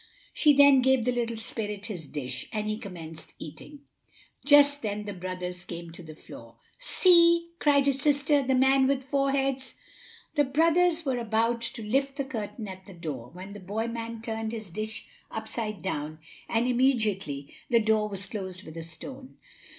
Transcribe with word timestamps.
She 0.33 0.53
then 0.53 0.81
gave 0.81 1.05
the 1.05 1.11
little 1.11 1.37
spirit 1.37 1.85
his 1.85 2.07
dish, 2.07 2.49
and 2.51 2.67
he 2.67 2.79
commenced 2.79 3.35
eating. 3.37 3.81
Just 4.43 4.81
then 4.81 5.05
the 5.05 5.13
brothers 5.13 5.63
came 5.63 5.91
to 5.91 6.01
the 6.01 6.15
door. 6.15 6.55
"See!" 6.79 7.51
cried 7.59 7.85
the 7.85 7.91
sister, 7.91 8.41
"the 8.41 8.55
man 8.55 8.87
with 8.87 9.03
four 9.03 9.29
heads!" 9.29 9.75
The 10.33 10.43
brothers 10.43 11.05
were 11.05 11.19
about 11.19 11.61
to 11.61 11.83
lift 11.83 12.15
the 12.15 12.25
curtain 12.25 12.67
at 12.67 12.87
the 12.87 12.95
door, 12.95 13.29
when 13.31 13.53
the 13.53 13.59
boy 13.59 13.85
man 13.85 14.23
turned 14.23 14.53
his 14.53 14.71
dish 14.71 15.05
upside 15.29 15.83
down, 15.83 16.17
and 16.49 16.67
immediately 16.67 17.53
the 17.69 17.79
door 17.79 18.09
was 18.09 18.25
closed 18.25 18.63
with 18.63 18.77
a 18.77 18.83
stone. 18.83 19.37